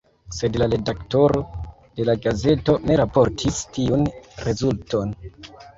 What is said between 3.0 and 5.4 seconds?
raportis tiun rezulton.